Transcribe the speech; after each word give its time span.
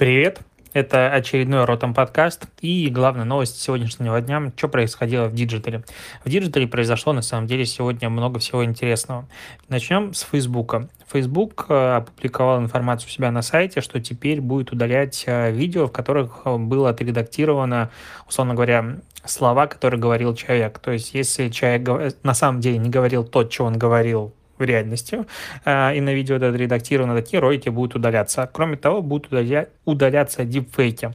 Привет! 0.00 0.40
Это 0.72 1.12
очередной 1.12 1.66
Ротом 1.66 1.92
подкаст 1.92 2.46
и 2.62 2.88
главная 2.88 3.26
новость 3.26 3.60
сегодняшнего 3.60 4.18
дня, 4.22 4.50
что 4.56 4.66
происходило 4.66 5.26
в 5.26 5.34
диджитале. 5.34 5.82
В 6.24 6.30
диджитале 6.30 6.66
произошло 6.66 7.12
на 7.12 7.20
самом 7.20 7.46
деле 7.46 7.66
сегодня 7.66 8.08
много 8.08 8.38
всего 8.38 8.64
интересного. 8.64 9.28
Начнем 9.68 10.14
с 10.14 10.22
Фейсбука. 10.22 10.88
Facebook 11.12 11.66
э, 11.68 11.96
опубликовал 11.96 12.62
информацию 12.62 13.08
у 13.08 13.10
себя 13.10 13.30
на 13.30 13.42
сайте, 13.42 13.82
что 13.82 14.00
теперь 14.00 14.40
будет 14.40 14.72
удалять 14.72 15.24
э, 15.26 15.52
видео, 15.52 15.86
в 15.86 15.92
которых 15.92 16.46
э, 16.46 16.56
было 16.56 16.88
отредактировано, 16.88 17.90
условно 18.26 18.54
говоря, 18.54 19.00
слова, 19.26 19.66
которые 19.66 20.00
говорил 20.00 20.34
человек. 20.34 20.78
То 20.78 20.92
есть, 20.92 21.12
если 21.12 21.50
человек 21.50 22.14
на 22.22 22.32
самом 22.32 22.62
деле 22.62 22.78
не 22.78 22.88
говорил 22.88 23.22
то, 23.22 23.46
что 23.50 23.66
он 23.66 23.76
говорил 23.76 24.32
в 24.60 24.64
реальности, 24.64 25.24
а, 25.64 25.92
и 25.92 26.00
на 26.00 26.14
видео 26.14 26.36
это 26.36 26.50
отредактировано, 26.50 27.16
такие 27.16 27.40
ролики 27.40 27.68
будут 27.68 27.96
удаляться. 27.96 28.48
Кроме 28.52 28.76
того, 28.76 29.02
будут 29.02 29.32
удаля... 29.32 29.68
удаляться 29.84 30.44
дипфейки. 30.44 31.12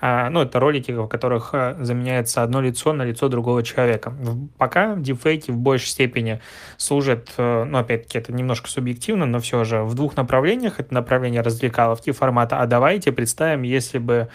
А, 0.00 0.28
ну, 0.30 0.42
это 0.42 0.60
ролики, 0.60 0.92
в 0.92 1.06
которых 1.06 1.50
а, 1.54 1.76
заменяется 1.80 2.42
одно 2.42 2.60
лицо 2.60 2.92
на 2.92 3.02
лицо 3.02 3.28
другого 3.28 3.62
человека. 3.62 4.12
Пока 4.58 4.96
дипфейки 4.96 5.50
в 5.50 5.56
большей 5.56 5.88
степени 5.88 6.40
служат, 6.76 7.30
э, 7.38 7.64
ну, 7.64 7.78
опять-таки, 7.78 8.18
это 8.18 8.32
немножко 8.32 8.68
субъективно, 8.68 9.26
но 9.26 9.40
все 9.40 9.64
же 9.64 9.82
в 9.82 9.94
двух 9.94 10.16
направлениях. 10.16 10.78
Это 10.78 10.92
направление 10.92 11.40
развлекаловки 11.40 12.12
формата 12.12 12.60
«А 12.60 12.66
давайте 12.66 13.12
представим, 13.12 13.62
если 13.62 13.98
бы 13.98 14.28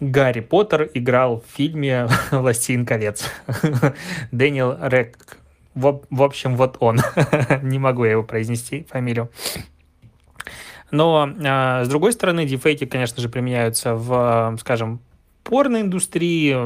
Гарри 0.00 0.40
Поттер 0.40 0.90
играл 0.94 1.40
в 1.40 1.56
фильме 1.56 2.08
«Властелин 2.30 2.86
колец». 2.86 3.24
Дэниел 4.32 4.76
Рек 4.82 5.16
в, 5.74 6.02
в 6.10 6.22
общем, 6.22 6.56
вот 6.56 6.76
он. 6.80 7.00
Не 7.62 7.78
могу 7.78 8.04
я 8.04 8.12
его 8.12 8.22
произнести, 8.22 8.86
фамилию. 8.90 9.30
Но, 10.90 11.28
э, 11.28 11.84
с 11.84 11.88
другой 11.88 12.12
стороны, 12.12 12.46
дефейки, 12.46 12.86
конечно 12.86 13.20
же, 13.20 13.28
применяются 13.28 13.94
в, 13.94 14.56
скажем, 14.60 15.00
порноиндустрии, 15.44 16.56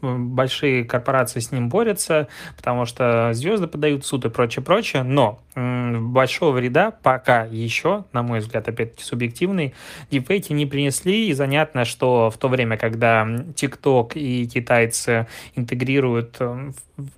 большие 0.00 0.84
корпорации 0.84 1.40
с 1.40 1.52
ним 1.52 1.68
борются, 1.68 2.28
потому 2.56 2.84
что 2.84 3.30
звезды 3.32 3.66
подают 3.68 4.04
в 4.04 4.06
суд 4.06 4.24
и 4.24 4.28
прочее, 4.28 4.64
прочее, 4.64 5.02
но 5.04 5.40
большого 5.54 6.52
вреда 6.52 6.90
пока 6.90 7.44
еще, 7.44 8.04
на 8.12 8.22
мой 8.22 8.40
взгляд, 8.40 8.68
опять-таки 8.68 9.04
субъективный, 9.04 9.74
дипфейки 10.10 10.52
не 10.52 10.66
принесли, 10.66 11.28
и 11.28 11.32
занятно, 11.32 11.84
что 11.84 12.30
в 12.30 12.36
то 12.36 12.48
время, 12.48 12.76
когда 12.76 13.24
TikTok 13.24 14.14
и 14.14 14.46
китайцы 14.46 15.26
интегрируют 15.54 16.38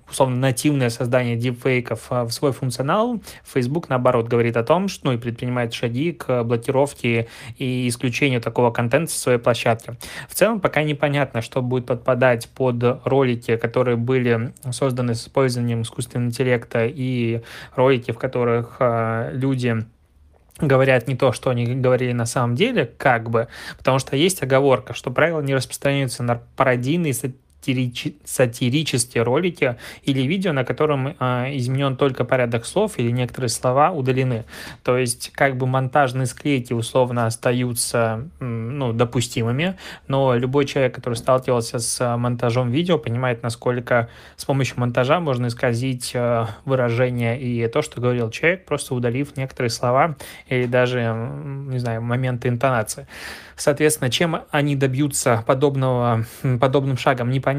условно 0.09 0.35
нативное 0.35 0.89
создание 0.89 1.35
дипфейков 1.35 2.07
а, 2.09 2.25
в 2.25 2.31
свой 2.31 2.51
функционал, 2.51 3.21
Facebook, 3.45 3.89
наоборот, 3.89 4.27
говорит 4.27 4.57
о 4.57 4.63
том, 4.63 4.87
что 4.87 5.07
ну, 5.07 5.13
и 5.13 5.17
предпринимает 5.17 5.73
шаги 5.73 6.11
к 6.11 6.43
блокировке 6.43 7.27
и 7.57 7.87
исключению 7.87 8.41
такого 8.41 8.71
контента 8.71 9.11
с 9.11 9.17
своей 9.17 9.39
площадки. 9.39 9.95
В 10.27 10.33
целом, 10.33 10.59
пока 10.59 10.83
непонятно, 10.99 11.41
что 11.41 11.61
будет 11.61 11.85
подпадать 11.85 12.49
под 12.49 13.05
ролики, 13.05 13.55
которые 13.55 13.95
были 13.95 14.51
созданы 14.71 15.15
с 15.15 15.23
использованием 15.23 15.83
искусственного 15.83 16.27
интеллекта 16.27 16.85
и 16.85 17.41
ролики, 17.75 18.11
в 18.11 18.19
которых 18.19 18.75
э, 18.79 19.31
люди 19.33 19.85
говорят 20.59 21.07
не 21.07 21.15
то, 21.15 21.31
что 21.31 21.51
они 21.51 21.65
говорили 21.65 22.11
на 22.11 22.25
самом 22.25 22.55
деле, 22.55 22.85
как 22.85 23.29
бы, 23.29 23.47
потому 23.77 23.97
что 23.99 24.17
есть 24.17 24.43
оговорка, 24.43 24.93
что 24.93 25.09
правила 25.09 25.39
не 25.39 25.55
распространяются 25.55 26.21
на 26.21 26.41
пародийные 26.57 27.13
сатирические 27.61 29.23
ролики 29.23 29.77
или 30.03 30.21
видео, 30.21 30.53
на 30.53 30.63
котором 30.63 31.07
э, 31.07 31.57
изменен 31.57 31.95
только 31.95 32.23
порядок 32.23 32.65
слов 32.65 32.97
или 32.97 33.11
некоторые 33.11 33.49
слова 33.49 33.91
удалены. 33.91 34.45
То 34.83 34.97
есть 34.97 35.31
как 35.33 35.57
бы 35.57 35.67
монтажные 35.67 36.25
склейки 36.25 36.73
условно 36.73 37.25
остаются 37.25 38.27
ну, 38.39 38.93
допустимыми, 38.93 39.77
но 40.07 40.35
любой 40.35 40.65
человек, 40.65 40.95
который 40.95 41.15
сталкивался 41.15 41.79
с 41.79 42.17
монтажом 42.17 42.71
видео, 42.71 42.97
понимает, 42.97 43.43
насколько 43.43 44.09
с 44.35 44.45
помощью 44.45 44.79
монтажа 44.79 45.19
можно 45.19 45.47
исказить 45.47 46.11
э, 46.13 46.45
выражение 46.65 47.39
и 47.39 47.67
то, 47.67 47.81
что 47.81 48.01
говорил 48.01 48.29
человек, 48.31 48.65
просто 48.65 48.95
удалив 48.95 49.35
некоторые 49.37 49.69
слова 49.69 50.15
или 50.47 50.65
даже, 50.65 51.01
не 51.67 51.79
знаю, 51.79 52.01
моменты 52.01 52.47
интонации. 52.47 53.07
Соответственно, 53.55 54.09
чем 54.09 54.43
они 54.51 54.77
добьются 54.77 55.43
подобного, 55.45 56.23
подобным 56.61 56.97
шагом, 56.97 57.29
непонятно, 57.29 57.58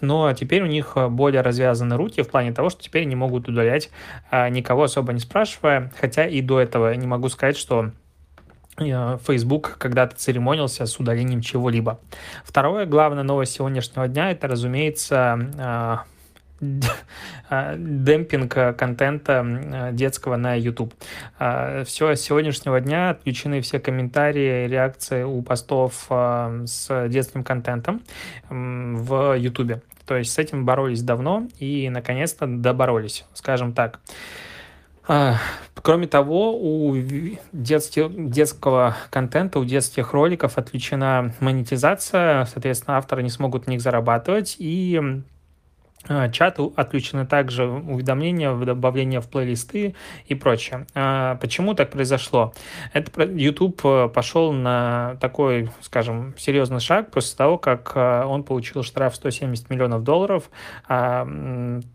но 0.00 0.32
теперь 0.34 0.62
у 0.62 0.66
них 0.66 0.96
более 1.10 1.40
развязаны 1.40 1.96
руки 1.96 2.22
в 2.22 2.28
плане 2.28 2.52
того, 2.52 2.70
что 2.70 2.82
теперь 2.82 3.04
не 3.04 3.16
могут 3.16 3.48
удалять 3.48 3.90
а, 4.30 4.48
никого 4.48 4.84
особо 4.84 5.12
не 5.12 5.20
спрашивая, 5.20 5.92
хотя 5.98 6.26
и 6.26 6.40
до 6.40 6.60
этого 6.60 6.94
не 6.94 7.06
могу 7.06 7.28
сказать, 7.28 7.56
что 7.56 7.90
э, 8.78 9.18
Facebook 9.26 9.76
когда-то 9.78 10.16
церемонился 10.16 10.86
с 10.86 10.98
удалением 10.98 11.40
чего-либо. 11.40 12.00
Второе, 12.44 12.86
главная 12.86 13.22
новость 13.22 13.54
сегодняшнего 13.54 14.08
дня, 14.08 14.30
это, 14.30 14.48
разумеется, 14.48 16.04
демпинг 17.76 18.56
э, 18.56 18.72
контента 18.72 19.44
э, 19.44 19.92
детского 19.92 20.36
на 20.36 20.54
YouTube. 20.54 20.94
А, 21.38 21.84
все, 21.84 22.14
с 22.14 22.20
сегодняшнего 22.20 22.80
дня 22.80 23.10
отключены 23.10 23.60
все 23.60 23.80
комментарии, 23.80 24.68
реакции 24.68 25.24
у 25.24 25.42
постов 25.42 26.06
а, 26.08 26.62
с 26.64 27.08
детским 27.08 27.42
контентом 27.42 28.02
в 28.48 29.36
YouTube. 29.36 29.82
То 30.06 30.16
есть 30.16 30.32
с 30.32 30.38
этим 30.38 30.64
боролись 30.64 31.02
давно 31.02 31.48
и, 31.58 31.88
наконец-то, 31.90 32.46
доборолись, 32.46 33.24
скажем 33.34 33.72
так. 33.72 34.00
Кроме 35.74 36.06
того, 36.06 36.56
у 36.56 36.94
детских, 37.52 38.30
детского 38.30 38.96
контента, 39.10 39.58
у 39.58 39.64
детских 39.64 40.12
роликов 40.12 40.58
отключена 40.58 41.34
монетизация, 41.40 42.44
соответственно, 42.44 42.98
авторы 42.98 43.22
не 43.24 43.30
смогут 43.30 43.64
в 43.64 43.68
них 43.68 43.80
зарабатывать, 43.80 44.56
и 44.58 45.22
а, 46.08 46.28
чаты 46.28 46.70
отключены 46.74 47.26
также 47.26 47.64
уведомления, 47.64 48.52
добавления 48.54 49.20
в 49.20 49.28
плейлисты 49.28 49.94
и 50.26 50.34
прочее. 50.34 50.86
А, 50.94 51.36
почему 51.36 51.74
так 51.74 51.90
произошло? 51.90 52.52
Это 52.92 53.22
YouTube 53.22 53.80
э, 53.84 54.08
пошел 54.12 54.52
на 54.52 55.16
такой, 55.20 55.70
скажем, 55.80 56.34
серьезный 56.36 56.80
шаг 56.80 57.10
после 57.12 57.36
того, 57.36 57.56
как 57.56 57.92
э, 57.94 58.24
он 58.24 58.42
получил 58.42 58.82
штраф 58.82 59.14
170 59.14 59.70
миллионов 59.70 60.02
долларов, 60.02 60.50
а, 60.88 61.24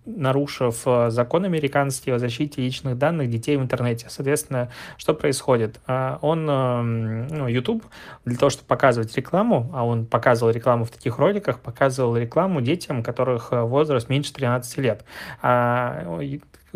нарушив 0.05 0.83
э, 0.85 1.09
закон 1.09 1.43
американский 1.43 2.11
о 2.11 2.19
защите 2.19 2.61
личных 2.61 2.97
данных 2.97 3.29
детей 3.29 3.57
в 3.57 3.61
интернете. 3.61 4.07
Соответственно, 4.09 4.69
что 4.97 5.13
происходит? 5.13 5.79
Он, 5.87 6.45
ну, 6.45 7.47
YouTube, 7.47 7.83
для 8.25 8.37
того, 8.37 8.49
чтобы 8.49 8.67
показывать 8.67 9.15
рекламу, 9.15 9.69
а 9.73 9.85
он 9.85 10.05
показывал 10.05 10.51
рекламу 10.51 10.85
в 10.85 10.91
таких 10.91 11.17
роликах, 11.17 11.59
показывал 11.59 12.15
рекламу 12.15 12.61
детям, 12.61 13.03
которых 13.03 13.51
возраст 13.51 13.96
возраст 13.97 14.09
меньше 14.09 14.33
13 14.33 14.77
лет. 14.77 15.03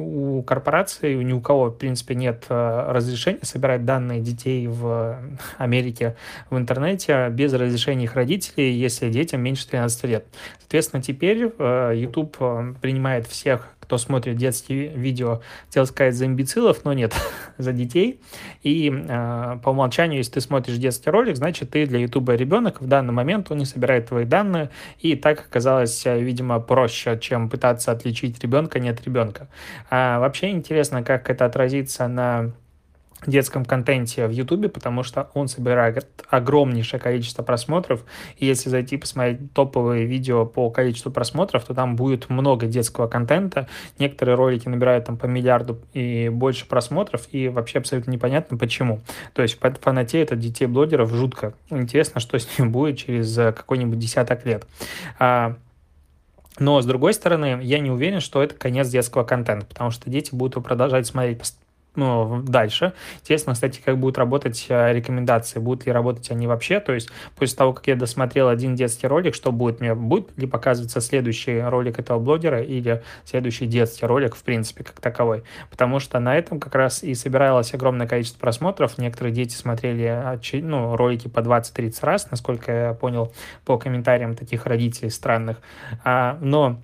У 0.02 0.44
корпорации, 0.44 1.14
ни 1.16 1.34
у 1.34 1.42
кого, 1.42 1.70
в 1.70 1.78
принципе, 1.78 2.16
нет 2.16 2.46
э, 2.50 2.92
разрешения 2.92 3.40
собирать 3.44 3.86
данные 3.86 4.20
детей 4.20 4.68
в 4.68 5.18
Америке 5.58 6.16
в 6.50 6.58
интернете 6.58 7.30
без 7.30 7.54
разрешения 7.54 8.06
их 8.06 8.16
родителей, 8.16 8.74
если 8.74 9.10
детям 9.10 9.42
меньше 9.42 9.68
13 9.68 10.04
лет. 10.06 10.26
Соответственно, 10.60 11.04
теперь 11.04 11.52
э, 11.58 11.94
YouTube 11.96 12.36
э, 12.40 12.74
принимает 12.82 13.28
всех 13.28 13.70
кто 13.92 13.98
смотрит 13.98 14.38
детские 14.38 14.88
видео, 14.88 15.42
хотел 15.66 15.86
сказать 15.86 16.16
за 16.16 16.26
имбецилов, 16.26 16.86
но 16.86 16.94
нет, 16.94 17.14
за 17.58 17.74
детей. 17.74 18.22
И 18.64 18.90
э, 18.90 19.60
по 19.62 19.72
умолчанию, 19.72 20.20
если 20.20 20.32
ты 20.32 20.40
смотришь 20.40 20.78
детский 20.78 21.10
ролик, 21.10 21.36
значит, 21.36 21.72
ты 21.72 21.86
для 21.86 22.00
Ютуба 22.00 22.36
ребенок. 22.36 22.80
В 22.80 22.88
данный 22.88 23.12
момент 23.12 23.52
он 23.52 23.58
не 23.58 23.66
собирает 23.66 24.08
твои 24.08 24.24
данные. 24.24 24.70
И 25.00 25.18
так 25.18 25.42
оказалось, 25.42 26.06
видимо, 26.06 26.62
проще, 26.62 27.20
чем 27.20 27.50
пытаться 27.50 27.92
отличить 27.92 28.42
ребенка 28.42 28.80
не 28.80 28.88
от 28.88 29.04
ребенка. 29.04 29.50
А 29.92 30.20
вообще 30.20 30.50
интересно, 30.50 31.04
как 31.04 31.30
это 31.30 31.46
отразится 31.46 32.08
на 32.08 32.54
детском 33.28 33.66
контенте 33.66 34.26
в 34.26 34.32
Ютубе, 34.32 34.68
потому 34.68 35.04
что 35.04 35.30
он 35.36 35.48
собирает 35.48 36.08
огромнейшее 36.32 37.00
количество 37.00 37.44
просмотров. 37.44 38.04
И 38.38 38.48
если 38.48 38.70
зайти 38.70 38.98
посмотреть 38.98 39.54
топовые 39.54 40.08
видео 40.08 40.48
по 40.48 40.72
количеству 40.72 41.12
просмотров, 41.12 41.64
то 41.66 41.76
там 41.76 41.96
будет 41.96 42.32
много 42.32 42.66
детского 42.66 43.06
контента. 43.08 43.68
Некоторые 44.00 44.34
ролики 44.36 44.68
набирают 44.68 45.06
там 45.06 45.18
по 45.18 45.28
миллиарду 45.28 45.78
и 45.94 46.30
больше 46.30 46.66
просмотров, 46.68 47.28
и 47.32 47.48
вообще 47.48 47.78
абсолютно 47.78 48.10
непонятно 48.10 48.58
почему. 48.58 49.02
То 49.34 49.44
есть 49.44 49.60
фанатеет 49.60 50.32
это 50.32 50.36
детей 50.36 50.66
блогеров 50.66 51.12
жутко. 51.12 51.54
Интересно, 51.70 52.22
что 52.22 52.40
с 52.40 52.58
ним 52.58 52.72
будет 52.72 52.98
через 52.98 53.36
какой-нибудь 53.36 54.00
десяток 54.00 54.48
лет. 54.48 54.66
Но, 56.60 56.82
с 56.82 56.86
другой 56.86 57.14
стороны, 57.14 57.60
я 57.62 57.80
не 57.80 57.90
уверен, 57.90 58.20
что 58.20 58.44
это 58.44 58.56
конец 58.56 58.90
детского 58.90 59.24
контента, 59.24 59.66
потому 59.66 59.92
что 59.92 60.10
дети 60.10 60.34
будут 60.34 60.64
продолжать 60.64 61.08
смотреть 61.08 61.40
ну, 61.94 62.42
дальше. 62.42 62.94
Интересно, 63.20 63.54
кстати, 63.54 63.82
как 63.84 63.98
будут 63.98 64.18
работать 64.18 64.66
э, 64.70 64.94
рекомендации, 64.94 65.60
будут 65.60 65.86
ли 65.86 65.92
работать 65.92 66.32
они 66.32 66.48
вообще, 66.48 66.80
то 66.80 66.94
есть 66.94 67.10
после 67.36 67.58
того, 67.58 67.74
как 67.74 67.86
я 67.88 67.98
досмотрел 67.98 68.48
один 68.48 68.76
детский 68.76 69.08
ролик, 69.08 69.36
что 69.36 69.52
будет 69.52 69.82
мне, 69.82 69.94
будет 69.94 70.38
ли 70.38 70.48
показываться 70.48 71.02
следующий 71.02 71.60
ролик 71.60 72.00
этого 72.00 72.18
блогера 72.18 72.62
или 72.62 73.04
следующий 73.26 73.66
детский 73.66 74.06
ролик, 74.06 74.36
в 74.36 74.44
принципе, 74.44 74.86
как 74.86 75.02
таковой. 75.02 75.44
Потому 75.70 76.00
что 76.00 76.20
на 76.20 76.38
этом 76.38 76.62
как 76.62 76.76
раз 76.76 77.04
и 77.04 77.14
собиралось 77.14 77.74
огромное 77.74 78.08
количество 78.08 78.40
просмотров. 78.40 78.98
Некоторые 78.98 79.34
дети 79.34 79.54
смотрели 79.54 80.40
ну, 80.62 80.96
ролики 80.96 81.28
по 81.28 81.40
20-30 81.40 81.94
раз, 82.04 82.32
насколько 82.32 82.72
я 82.72 82.94
понял 82.94 83.34
по 83.66 83.78
комментариям 83.78 84.36
таких 84.36 84.66
родителей 84.66 85.10
странных. 85.10 85.58
А, 86.06 86.38
но 86.40 86.80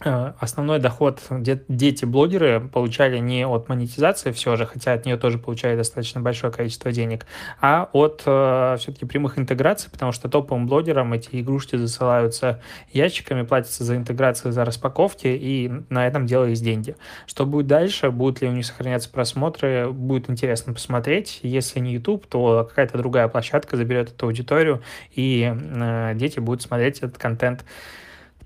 основной 0.00 0.80
доход 0.80 1.22
дети-блогеры 1.30 2.60
получали 2.60 3.18
не 3.18 3.46
от 3.46 3.68
монетизации 3.68 4.32
все 4.32 4.56
же, 4.56 4.66
хотя 4.66 4.92
от 4.92 5.06
нее 5.06 5.16
тоже 5.16 5.38
получали 5.38 5.76
достаточно 5.76 6.20
большое 6.20 6.52
количество 6.52 6.90
денег, 6.90 7.26
а 7.60 7.88
от 7.92 8.22
э, 8.26 8.76
все-таки 8.80 9.06
прямых 9.06 9.38
интеграций, 9.38 9.90
потому 9.90 10.10
что 10.10 10.28
топовым 10.28 10.66
блогерам 10.66 11.12
эти 11.12 11.40
игрушки 11.40 11.76
засылаются 11.76 12.60
ящиками, 12.92 13.42
платятся 13.42 13.84
за 13.84 13.96
интеграцию, 13.96 14.52
за 14.52 14.64
распаковки, 14.64 15.28
и 15.28 15.70
на 15.90 16.06
этом 16.06 16.26
делались 16.26 16.60
деньги. 16.60 16.96
Что 17.26 17.46
будет 17.46 17.68
дальше, 17.68 18.10
будут 18.10 18.42
ли 18.42 18.48
у 18.48 18.52
них 18.52 18.66
сохраняться 18.66 19.08
просмотры, 19.08 19.90
будет 19.90 20.28
интересно 20.28 20.72
посмотреть. 20.72 21.38
Если 21.42 21.78
не 21.78 21.94
YouTube, 21.94 22.26
то 22.26 22.66
какая-то 22.68 22.98
другая 22.98 23.28
площадка 23.28 23.76
заберет 23.76 24.10
эту 24.10 24.26
аудиторию, 24.26 24.82
и 25.12 25.54
э, 25.54 26.12
дети 26.16 26.40
будут 26.40 26.62
смотреть 26.62 26.98
этот 26.98 27.16
контент 27.16 27.64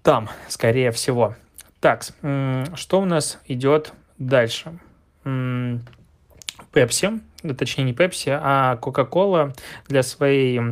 там, 0.08 0.30
скорее 0.48 0.90
всего. 0.90 1.36
Так, 1.80 2.02
что 2.02 2.98
у 2.98 3.04
нас 3.04 3.38
идет 3.46 3.92
дальше? 4.16 4.78
Пепси, 6.72 7.20
точнее 7.58 7.84
не 7.84 7.92
Пепси, 7.92 8.30
а 8.30 8.76
Кока-Кола 8.76 9.52
для 9.86 10.02
своей 10.02 10.62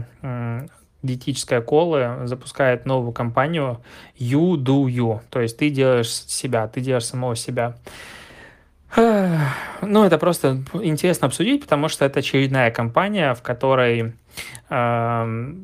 диетической 1.03 1.61
колы 1.61 2.23
запускает 2.25 2.87
новую 2.87 3.13
компанию 3.13 3.83
You 4.19 4.55
Do 4.55 4.87
You, 4.87 5.21
то 5.29 5.43
есть 5.43 5.59
ты 5.59 5.69
делаешь 5.69 6.09
себя, 6.11 6.67
ты 6.67 6.81
делаешь 6.81 7.05
самого 7.05 7.37
себя. 7.37 7.77
Ну, 9.83 10.05
это 10.05 10.17
просто 10.17 10.65
интересно 10.73 11.27
обсудить, 11.27 11.61
потому 11.61 11.89
что 11.89 12.07
это 12.07 12.21
очередная 12.21 12.71
компания, 12.71 13.35
в 13.35 13.43
которой 13.43 14.15
э, 14.71 15.55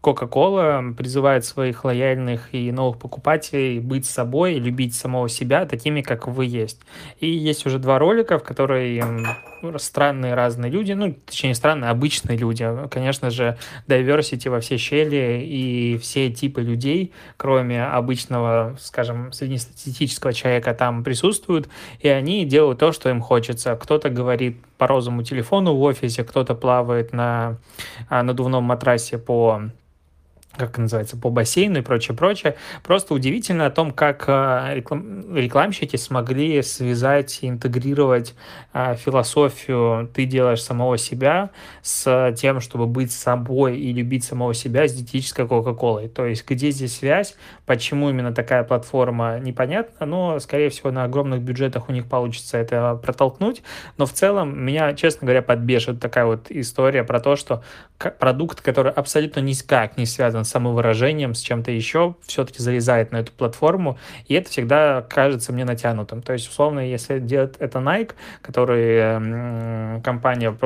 Coca-Cola 0.00 0.94
призывает 0.94 1.44
своих 1.44 1.84
лояльных 1.84 2.54
и 2.54 2.70
новых 2.70 2.98
покупателей 2.98 3.80
быть 3.80 4.06
собой, 4.06 4.54
любить 4.54 4.94
самого 4.94 5.28
себя 5.28 5.66
такими, 5.66 6.02
как 6.02 6.28
вы 6.28 6.46
есть. 6.46 6.80
И 7.18 7.28
есть 7.28 7.66
уже 7.66 7.78
два 7.78 7.98
ролика, 7.98 8.38
в 8.38 8.44
которые 8.44 9.04
странные 9.78 10.34
разные 10.34 10.70
люди, 10.70 10.92
ну, 10.92 11.16
точнее, 11.26 11.54
странные, 11.54 11.90
обычные 11.90 12.38
люди. 12.38 12.64
Конечно 12.90 13.30
же, 13.30 13.58
diversity 13.88 14.48
во 14.48 14.60
все 14.60 14.76
щели 14.76 15.42
и 15.44 15.98
все 15.98 16.30
типы 16.30 16.62
людей, 16.62 17.12
кроме 17.36 17.84
обычного, 17.84 18.76
скажем, 18.78 19.32
среднестатистического 19.32 20.32
человека, 20.32 20.74
там 20.74 21.02
присутствуют, 21.02 21.68
и 21.98 22.08
они 22.08 22.44
делают 22.44 22.78
то, 22.78 22.92
что 22.92 23.10
им 23.10 23.20
хочется. 23.20 23.74
Кто-то 23.74 24.10
говорит 24.10 24.58
по 24.76 24.86
розовому 24.86 25.24
телефону 25.24 25.74
в 25.74 25.82
офисе, 25.82 26.22
кто-то 26.22 26.54
плавает 26.54 27.12
на 27.12 27.56
а, 28.08 28.22
надувном 28.22 28.62
матрасе 28.62 29.18
по 29.18 29.62
как 30.66 30.78
называется, 30.78 31.16
по 31.16 31.30
бассейну 31.30 31.78
и 31.78 31.82
прочее, 31.82 32.16
прочее. 32.16 32.56
Просто 32.82 33.14
удивительно 33.14 33.66
о 33.66 33.70
том, 33.70 33.92
как 33.92 34.24
э, 34.26 34.74
реклам... 34.74 35.34
рекламщики 35.34 35.96
смогли 35.96 36.62
связать 36.62 37.38
и 37.42 37.48
интегрировать 37.48 38.34
а, 38.72 38.94
философию 38.94 40.10
«ты 40.12 40.24
делаешь 40.24 40.62
самого 40.62 40.98
себя» 40.98 41.50
с 41.82 42.34
тем, 42.36 42.60
чтобы 42.60 42.86
быть 42.86 43.12
собой 43.12 43.78
и 43.78 43.92
любить 43.92 44.24
самого 44.24 44.54
себя 44.54 44.86
с 44.86 44.92
диетической 44.92 45.46
Кока-Колой. 45.46 46.08
То 46.08 46.26
есть 46.26 46.46
где 46.46 46.70
здесь 46.70 46.96
связь, 46.96 47.36
почему 47.66 48.10
именно 48.10 48.34
такая 48.34 48.64
платформа, 48.64 49.38
непонятно, 49.38 50.06
но, 50.06 50.38
скорее 50.40 50.70
всего, 50.70 50.90
на 50.90 51.04
огромных 51.04 51.40
бюджетах 51.40 51.88
у 51.88 51.92
них 51.92 52.06
получится 52.08 52.58
это 52.58 52.98
протолкнуть. 53.02 53.62
Но 53.96 54.06
в 54.06 54.12
целом 54.12 54.58
меня, 54.58 54.92
честно 54.94 55.26
говоря, 55.26 55.42
подбешивает 55.42 56.00
такая 56.00 56.24
вот 56.24 56.50
история 56.50 57.04
про 57.04 57.20
то, 57.20 57.36
что 57.36 57.62
продукт, 58.18 58.60
который 58.60 58.92
абсолютно 58.92 59.40
никак 59.40 59.96
не 59.96 60.06
связан 60.06 60.44
самовыражением, 60.48 61.34
с 61.34 61.40
чем-то 61.40 61.70
еще, 61.70 62.14
все-таки 62.26 62.62
залезает 62.62 63.12
на 63.12 63.18
эту 63.18 63.32
платформу, 63.32 63.98
и 64.26 64.34
это 64.34 64.50
всегда 64.50 65.02
кажется 65.02 65.52
мне 65.52 65.64
натянутым. 65.64 66.22
То 66.22 66.32
есть, 66.32 66.48
условно, 66.48 66.80
если 66.80 67.18
делает 67.18 67.56
это 67.60 67.78
Nike, 67.78 68.12
который 68.42 70.02
компания 70.02 70.56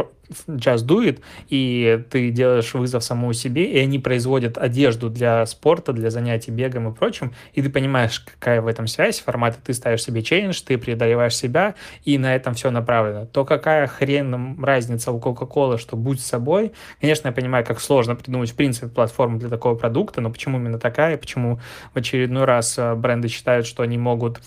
Do 0.48 1.06
It, 1.06 1.20
и 1.48 2.02
ты 2.10 2.30
делаешь 2.30 2.74
вызов 2.74 3.04
самому 3.04 3.32
себе, 3.32 3.64
и 3.64 3.78
они 3.78 3.98
производят 3.98 4.58
одежду 4.58 5.10
для 5.10 5.44
спорта, 5.46 5.92
для 5.92 6.10
занятий 6.10 6.50
бегом 6.50 6.88
и 6.88 6.94
прочим, 6.94 7.32
и 7.52 7.62
ты 7.62 7.70
понимаешь, 7.70 8.20
какая 8.20 8.60
в 8.60 8.66
этом 8.66 8.86
связь, 8.86 9.20
формата 9.20 9.58
ты 9.62 9.74
ставишь 9.74 10.02
себе 10.02 10.22
челлендж, 10.22 10.60
ты 10.62 10.78
преодолеваешь 10.78 11.36
себя, 11.36 11.74
и 12.04 12.18
на 12.18 12.34
этом 12.34 12.54
все 12.54 12.70
направлено. 12.70 13.26
То 13.26 13.44
какая 13.44 13.86
хрен 13.86 14.62
разница 14.62 15.12
у 15.12 15.18
Coca-Cola, 15.18 15.78
что 15.78 15.96
будь 15.96 16.20
собой. 16.20 16.72
Конечно, 17.00 17.28
я 17.28 17.32
понимаю, 17.32 17.64
как 17.64 17.80
сложно 17.80 18.16
придумать, 18.16 18.50
в 18.50 18.54
принципе, 18.54 18.88
платформу 18.88 19.38
для 19.38 19.48
такого 19.48 19.74
продукта, 19.74 20.20
но 20.20 20.30
почему 20.30 20.58
именно 20.58 20.78
такая, 20.78 21.16
почему 21.16 21.60
в 21.92 21.98
очередной 21.98 22.44
раз 22.44 22.78
э, 22.78 22.94
бренды 22.94 23.28
считают, 23.28 23.66
что 23.66 23.82
они 23.82 23.98
могут 23.98 24.40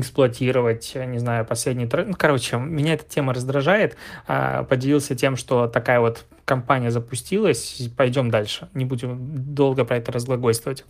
эксплуатировать, 0.00 0.92
не 0.94 1.18
знаю, 1.18 1.44
последний 1.44 1.86
тренд. 1.86 2.08
Ну, 2.08 2.14
короче, 2.16 2.56
меня 2.56 2.94
эта 2.94 3.04
тема 3.04 3.34
раздражает. 3.34 3.96
А, 4.26 4.64
поделился 4.64 5.14
тем, 5.14 5.36
что 5.36 5.66
такая 5.66 6.00
вот 6.00 6.24
компания 6.48 6.90
запустилась. 6.90 7.88
Пойдем 7.96 8.30
дальше. 8.30 8.68
Не 8.72 8.86
будем 8.86 9.18
долго 9.54 9.84
про 9.84 9.98
это 9.98 10.10
разглагольствовать. 10.10 10.86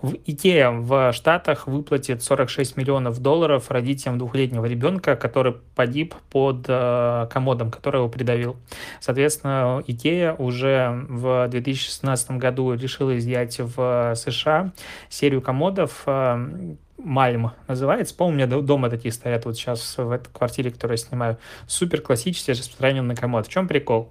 В 0.00 0.14
Икеа 0.24 0.70
в 0.70 1.12
Штатах 1.12 1.66
выплатит 1.66 2.22
46 2.22 2.78
миллионов 2.78 3.20
долларов 3.20 3.70
родителям 3.70 4.16
двухлетнего 4.16 4.64
ребенка, 4.64 5.14
который 5.14 5.52
погиб 5.74 6.14
под 6.30 6.64
э, 6.66 7.28
комодом, 7.30 7.70
который 7.70 7.98
его 7.98 8.08
придавил. 8.08 8.56
Соответственно, 9.00 9.82
Икеа 9.86 10.34
уже 10.38 11.04
в 11.08 11.46
2016 11.48 12.30
году 12.32 12.72
решила 12.72 13.16
изъять 13.18 13.60
в 13.60 14.14
США 14.16 14.72
серию 15.10 15.42
комодов, 15.42 16.04
э, 16.06 16.74
Мальм 17.04 17.50
называется. 17.66 18.14
По-моему, 18.14 18.44
у 18.44 18.46
меня 18.46 18.62
дома 18.62 18.88
такие 18.88 19.12
стоят 19.12 19.44
вот 19.44 19.56
сейчас 19.56 19.98
в 19.98 20.10
этой 20.10 20.30
квартире, 20.32 20.70
которую 20.70 20.96
я 20.98 21.04
снимаю. 21.04 21.38
Супер 21.66 22.00
классический 22.00 22.52
распространенный 22.52 23.16
комод. 23.16 23.46
В 23.46 23.50
чем 23.50 23.66
прикол? 23.66 24.10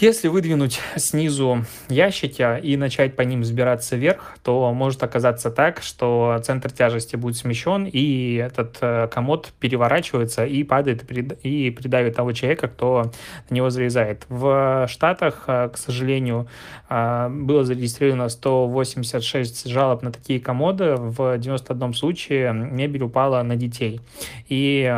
Если 0.00 0.28
выдвинуть 0.28 0.80
снизу 0.96 1.64
ящики 1.88 2.60
и 2.60 2.76
начать 2.76 3.16
по 3.16 3.22
ним 3.22 3.40
взбираться 3.40 3.96
вверх, 3.96 4.36
то 4.44 4.72
может 4.72 5.02
оказаться 5.02 5.50
так, 5.50 5.82
что 5.82 6.40
центр 6.44 6.70
тяжести 6.70 7.16
будет 7.16 7.36
смещен, 7.36 7.84
и 7.84 8.34
этот 8.34 8.76
э, 8.80 9.08
комод 9.10 9.52
переворачивается 9.58 10.46
и 10.46 10.62
падает 10.62 11.10
и 11.42 11.70
придавит 11.70 12.14
того 12.14 12.30
человека, 12.30 12.68
кто 12.68 13.10
на 13.50 13.54
него 13.54 13.70
залезает. 13.70 14.24
В 14.28 14.86
Штатах, 14.88 15.44
э, 15.48 15.70
к 15.72 15.76
сожалению, 15.76 16.46
э, 16.88 17.28
было 17.28 17.64
зарегистрировано 17.64 18.28
186 18.28 19.68
жалоб 19.68 20.02
на 20.02 20.12
такие 20.12 20.38
комоды. 20.38 20.94
В 20.96 21.38
91 21.38 21.94
случае 21.94 22.52
мебель 22.52 23.02
упала 23.02 23.42
на 23.42 23.56
детей. 23.56 24.00
И 24.48 24.94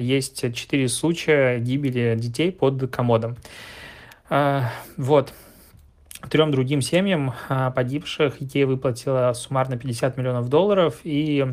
есть 0.00 0.54
4 0.54 0.88
случая 0.88 1.58
гибели 1.58 2.14
детей 2.16 2.52
под 2.52 2.88
комодом. 2.90 3.36
А, 4.28 4.70
вот. 4.96 5.32
Трем 6.30 6.50
другим 6.50 6.80
семьям 6.80 7.34
а, 7.48 7.70
погибших 7.70 8.42
Икея 8.42 8.66
выплатила 8.66 9.32
суммарно 9.34 9.76
50 9.76 10.16
миллионов 10.16 10.48
долларов, 10.48 10.96
и 11.04 11.46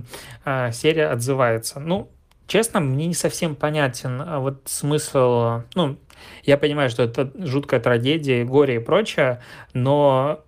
а, 0.43 0.71
серия 0.71 1.07
отзывается. 1.07 1.79
Ну, 1.79 2.09
честно, 2.47 2.79
мне 2.79 3.05
не 3.07 3.13
совсем 3.13 3.55
понятен 3.55 4.23
вот 4.39 4.61
смысл... 4.65 5.61
Ну, 5.75 5.97
я 6.43 6.57
понимаю, 6.57 6.89
что 6.89 7.03
это 7.03 7.31
жуткая 7.35 7.79
трагедия, 7.79 8.43
горе 8.43 8.77
и 8.77 8.79
прочее, 8.79 9.41
но 9.73 10.43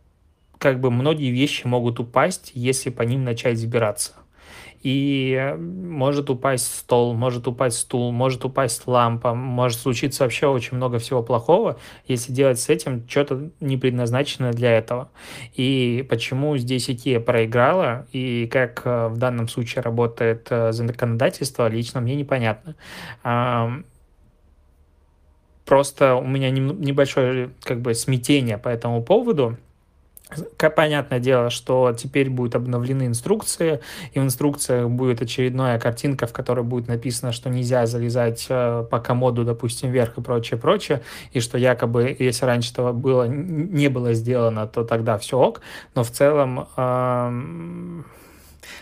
как 0.58 0.80
бы 0.80 0.90
многие 0.90 1.30
вещи 1.30 1.68
могут 1.68 2.00
упасть, 2.00 2.52
если 2.56 2.90
по 2.90 3.04
ним 3.04 3.24
начать 3.24 3.60
забираться 3.60 4.14
и 4.84 5.56
может 5.58 6.30
упасть 6.30 6.74
стол, 6.74 7.14
может 7.14 7.48
упасть 7.48 7.80
стул, 7.80 8.12
может 8.12 8.46
упасть 8.46 8.88
лампа, 8.88 9.34
может 9.34 9.80
случиться 9.80 10.24
вообще 10.24 10.48
очень 10.48 10.78
много 10.78 11.00
всего 11.00 11.24
плохого, 11.24 11.78
если 12.08 12.32
делать 12.32 12.60
с 12.60 12.70
этим 12.70 13.08
что-то 13.08 13.50
не 13.60 13.78
предназначенное 13.78 14.54
для 14.54 14.78
этого. 14.78 15.10
И 15.56 16.06
почему 16.10 16.58
здесь 16.58 16.90
IKEA 16.90 17.20
проиграла, 17.20 18.08
и 18.12 18.48
как 18.48 18.82
э, 18.86 19.08
в 19.08 19.18
данном 19.18 19.48
случае 19.48 19.82
работает 19.82 20.48
э, 20.50 20.72
законодательство, 20.72 21.68
лично 21.68 22.02
мне 22.02 22.16
непонятно. 22.16 22.76
Просто 25.66 26.16
у 26.16 26.26
меня 26.26 26.50
небольшое 26.50 27.50
как 27.62 27.82
бы 27.82 27.94
смятение 27.94 28.58
по 28.58 28.70
этому 28.70 29.04
поводу, 29.04 29.58
понятное 30.76 31.20
дело, 31.20 31.50
что 31.50 31.94
теперь 31.98 32.30
будут 32.30 32.56
обновлены 32.56 33.06
инструкции, 33.06 33.80
и 34.14 34.20
в 34.20 34.24
инструкциях 34.24 34.90
будет 34.90 35.22
очередная 35.22 35.80
картинка, 35.80 36.28
в 36.28 36.34
которой 36.34 36.64
будет 36.64 36.88
написано, 36.88 37.32
что 37.32 37.50
нельзя 37.50 37.86
залезать 37.86 38.46
э, 38.50 38.86
по 38.90 39.00
комоду, 39.00 39.46
допустим, 39.46 39.92
вверх 39.92 40.18
и 40.18 40.22
прочее, 40.22 40.60
прочее, 40.60 41.02
и 41.32 41.40
что 41.40 41.58
якобы, 41.58 42.16
если 42.20 42.46
раньше 42.46 42.72
этого 42.72 42.92
было, 42.92 43.24
не 43.28 43.88
было 43.88 44.14
сделано, 44.14 44.68
то 44.68 44.84
тогда 44.84 45.18
все 45.18 45.38
ок, 45.38 45.62
но 45.96 46.04
в 46.04 46.12
целом 46.12 46.68
э, 46.76 48.04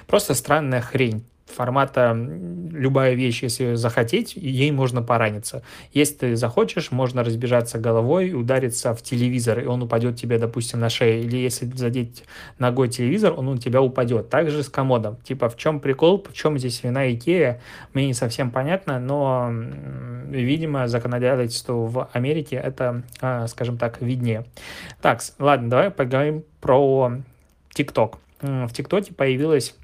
просто 0.07 0.33
странная 0.33 0.81
хрень 0.81 1.23
формата 1.45 2.13
любая 2.15 3.13
вещь, 3.13 3.43
если 3.43 3.75
захотеть, 3.75 4.35
ей 4.35 4.71
можно 4.71 5.01
пораниться. 5.01 5.63
Если 5.93 6.15
ты 6.15 6.35
захочешь, 6.35 6.91
можно 6.91 7.23
разбежаться 7.23 7.77
головой 7.77 8.29
и 8.29 8.33
удариться 8.33 8.93
в 8.93 9.01
телевизор, 9.01 9.59
и 9.59 9.65
он 9.65 9.83
упадет 9.83 10.17
тебе, 10.17 10.37
допустим, 10.37 10.79
на 10.79 10.89
шею. 10.89 11.23
Или 11.23 11.37
если 11.37 11.65
задеть 11.67 12.23
ногой 12.59 12.89
телевизор, 12.89 13.33
он 13.37 13.47
у 13.47 13.57
тебя 13.57 13.81
упадет. 13.81 14.29
Также 14.29 14.63
с 14.63 14.69
комодом. 14.69 15.17
Типа, 15.17 15.49
в 15.49 15.57
чем 15.57 15.79
прикол, 15.79 16.23
в 16.27 16.33
чем 16.33 16.57
здесь 16.57 16.83
вина 16.83 17.11
Икея, 17.11 17.61
мне 17.93 18.07
не 18.07 18.13
совсем 18.13 18.51
понятно, 18.51 18.99
но, 18.99 19.51
видимо, 20.29 20.87
законодательство 20.87 21.73
в 21.73 22.09
Америке 22.11 22.55
это, 22.55 23.03
а, 23.21 23.47
скажем 23.47 23.77
так, 23.77 24.01
виднее. 24.01 24.45
Так, 25.01 25.21
ладно, 25.39 25.69
давай 25.69 25.91
поговорим 25.91 26.43
про 26.59 27.19
ТикТок. 27.73 28.17
В 28.41 28.69
ТикТоке 28.73 29.13
появилась 29.13 29.75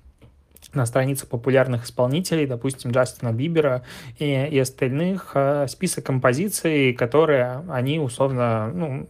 на 0.73 0.85
страницах 0.85 1.29
популярных 1.29 1.85
исполнителей, 1.85 2.45
допустим, 2.45 2.91
Джастина 2.91 3.31
Бибера 3.31 3.83
и, 4.19 4.25
и 4.25 4.59
остальных, 4.59 5.31
э, 5.33 5.67
список 5.67 6.05
композиций, 6.05 6.93
которые 6.93 7.63
они 7.69 7.99
условно, 7.99 8.71
ну, 8.73 9.07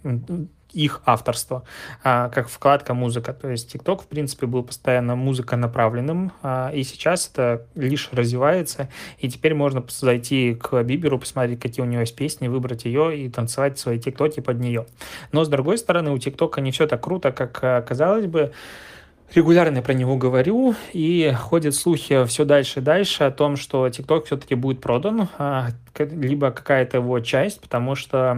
их 0.73 1.01
авторство, 1.05 1.63
а, 2.03 2.29
как 2.29 2.47
вкладка 2.49 2.93
музыка. 2.93 3.33
То 3.33 3.49
есть 3.49 3.73
TikTok, 3.73 4.03
в 4.03 4.07
принципе, 4.07 4.45
был 4.47 4.63
постоянно 4.63 5.15
музыка 5.15 5.55
направленным, 5.57 6.31
а, 6.41 6.71
и 6.73 6.83
сейчас 6.83 7.29
это 7.31 7.65
лишь 7.75 8.09
развивается, 8.11 8.89
и 9.19 9.29
теперь 9.29 9.53
можно 9.53 9.83
зайти 9.89 10.55
к 10.55 10.81
Биберу, 10.83 11.19
посмотреть, 11.19 11.59
какие 11.59 11.83
у 11.83 11.87
него 11.87 12.01
есть 12.01 12.15
песни, 12.15 12.47
выбрать 12.47 12.85
ее 12.85 13.17
и 13.17 13.29
танцевать 13.29 13.79
свои 13.79 13.99
ТикТоки 13.99 14.39
под 14.39 14.59
нее. 14.59 14.85
Но, 15.31 15.43
с 15.43 15.49
другой 15.49 15.77
стороны, 15.77 16.11
у 16.11 16.17
ТикТока 16.17 16.61
не 16.61 16.71
все 16.71 16.87
так 16.87 17.01
круто, 17.01 17.31
как 17.31 17.59
э, 17.61 17.81
казалось 17.81 18.27
бы, 18.27 18.53
регулярно 19.33 19.81
про 19.81 19.93
него 19.93 20.17
говорю, 20.17 20.75
и 20.93 21.33
ходят 21.37 21.75
слухи 21.75 22.25
все 22.25 22.45
дальше 22.45 22.79
и 22.79 22.83
дальше 22.83 23.23
о 23.23 23.31
том, 23.31 23.57
что 23.57 23.87
TikTok 23.87 24.25
все-таки 24.25 24.55
будет 24.55 24.81
продан, 24.81 25.29
а, 25.37 25.69
либо 25.97 26.51
какая-то 26.51 26.97
его 26.97 27.19
часть, 27.19 27.61
потому 27.61 27.95
что 27.95 28.37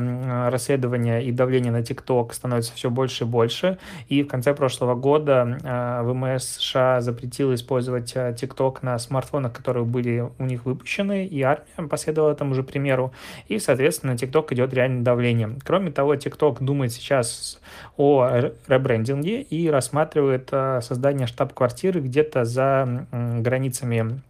расследование 0.52 1.24
и 1.24 1.32
давление 1.32 1.72
на 1.72 1.82
TikTok 1.82 2.34
становится 2.34 2.74
все 2.74 2.90
больше 2.90 3.24
и 3.24 3.28
больше, 3.28 3.78
и 4.08 4.24
в 4.24 4.28
конце 4.28 4.54
прошлого 4.54 4.96
года 4.96 5.60
а, 5.64 6.04
ВМС 6.04 6.44
США 6.44 7.02
запретил 7.02 7.54
использовать 7.54 8.14
а, 8.16 8.32
TikTok 8.32 8.80
на 8.82 8.98
смартфонах, 8.98 9.54
которые 9.54 9.86
были 9.86 10.30
у 10.40 10.46
них 10.46 10.66
выпущены, 10.66 11.26
и 11.26 11.42
армия 11.42 11.88
последовала 11.90 12.32
этому 12.32 12.54
же 12.56 12.64
примеру, 12.64 13.14
и, 13.48 13.60
соответственно, 13.60 14.12
TikTok 14.12 14.54
идет 14.54 14.74
реальное 14.74 15.04
давление. 15.04 15.58
Кроме 15.64 15.92
того, 15.92 16.16
TikTok 16.16 16.58
думает 16.64 16.92
сейчас 16.92 17.60
о 17.98 18.52
ребрендинге 18.68 19.42
и 19.42 19.70
рассматривает 19.70 20.50
создание 20.82 21.28
штаб-квартиры 21.28 22.02
где-то 22.02 22.46
за 22.46 23.06
границами 23.12 24.22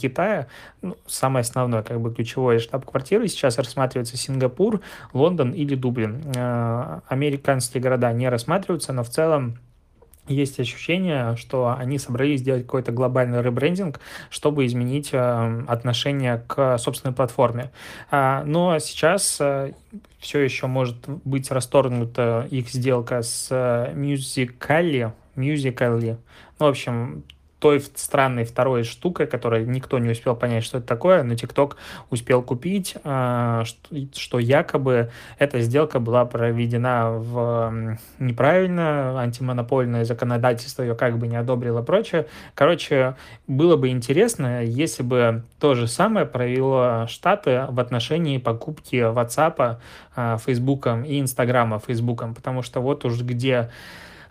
Китая. 0.00 0.46
Ну, 0.82 0.96
самое 1.06 1.42
основное, 1.42 1.82
как 1.82 2.00
бы 2.00 2.12
ключевое 2.12 2.58
штаб-квартиры 2.70 3.26
сейчас 3.26 3.58
рассматривается 3.58 4.16
Сингапур, 4.16 4.80
Лондон 5.12 5.50
или 5.50 5.74
Дублин. 5.74 6.22
Э, 6.36 7.00
американские 7.08 7.82
города 7.82 8.12
не 8.12 8.28
рассматриваются, 8.28 8.92
но 8.92 9.02
в 9.02 9.08
целом 9.08 9.58
есть 10.28 10.60
ощущение, 10.60 11.34
что 11.36 11.74
они 11.76 11.98
собрались 11.98 12.40
сделать 12.40 12.62
какой-то 12.62 12.92
глобальный 12.92 13.42
ребрендинг, 13.42 13.98
чтобы 14.30 14.64
изменить 14.66 15.10
э, 15.12 15.64
отношение 15.66 16.44
к 16.46 16.78
собственной 16.78 17.12
платформе. 17.12 17.72
А, 18.12 18.44
но 18.44 18.78
сейчас 18.78 19.38
э, 19.40 19.72
все 20.20 20.38
еще 20.38 20.68
может 20.68 21.08
быть 21.24 21.50
расторгнута 21.50 22.46
их 22.50 22.68
сделка 22.68 23.22
с 23.22 23.48
э, 23.50 23.92
Musical.ly, 23.94 25.12
Musical.ly. 25.34 26.16
Ну, 26.60 26.66
в 26.66 26.68
общем, 26.68 27.24
той 27.60 27.80
странной 27.94 28.44
второй 28.44 28.84
штукой, 28.84 29.26
которой 29.26 29.66
никто 29.66 29.98
не 29.98 30.10
успел 30.10 30.34
понять, 30.34 30.64
что 30.64 30.78
это 30.78 30.86
такое, 30.86 31.22
но 31.22 31.34
TikTok 31.34 31.76
успел 32.08 32.42
купить, 32.42 32.96
а, 33.04 33.64
что 34.16 34.38
якобы 34.38 35.10
эта 35.38 35.60
сделка 35.60 36.00
была 36.00 36.24
проведена 36.24 37.10
в 37.10 37.98
неправильно, 38.18 39.20
антимонопольное 39.20 40.04
законодательство 40.04 40.82
ее 40.82 40.94
как 40.94 41.18
бы 41.18 41.28
не 41.28 41.36
одобрило 41.36 41.82
прочее. 41.82 42.26
Короче, 42.54 43.16
было 43.46 43.76
бы 43.76 43.90
интересно, 43.90 44.64
если 44.64 45.02
бы 45.02 45.44
то 45.60 45.74
же 45.74 45.86
самое 45.86 46.24
провело 46.24 47.06
Штаты 47.08 47.66
в 47.68 47.78
отношении 47.78 48.38
покупки 48.38 48.96
WhatsApp, 48.96 49.76
Facebook 50.16 50.86
а, 50.86 51.02
и 51.02 51.20
Инстаграма 51.20 51.78
Facebook, 51.78 52.24
потому 52.34 52.62
что 52.62 52.80
вот 52.80 53.04
уж 53.04 53.20
где 53.20 53.70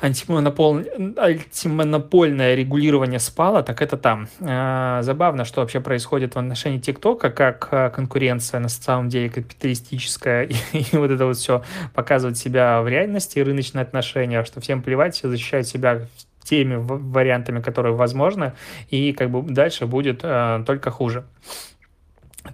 антимонопол... 0.02 0.82
антимонопольное 1.18 2.56
регулирование 2.56 3.20
спало, 3.20 3.64
так 3.64 3.82
это 3.82 3.98
там. 3.98 4.28
А, 4.42 5.02
забавно, 5.02 5.46
что 5.46 5.62
вообще 5.62 5.80
происходит 5.80 6.36
в 6.36 6.40
отношении 6.40 6.80
ТикТока, 6.80 7.30
как 7.30 7.68
а, 7.72 7.90
конкуренция 7.90 8.60
на 8.60 8.70
самом 8.70 9.10
деле 9.10 9.30
капиталистическая, 9.30 10.44
и, 10.50 10.56
и 10.74 10.98
вот 10.98 11.12
это 11.12 11.26
вот 11.26 11.38
все 11.38 11.64
показывать 11.94 12.38
себя 12.38 12.82
в 12.82 12.88
реальности, 12.88 13.40
рыночные 13.40 13.84
отношения, 13.84 14.44
что 14.44 14.62
всем 14.62 14.82
плевать, 14.82 15.16
все 15.16 15.30
защищают 15.30 15.68
себя 15.68 16.08
теми 16.44 16.76
вариантами, 16.78 17.62
которые 17.62 17.94
возможны, 17.94 18.54
и 18.90 19.14
как 19.14 19.30
бы 19.30 19.44
дальше 19.44 19.86
будет 19.86 20.22
только 20.22 20.90
хуже. 20.90 21.26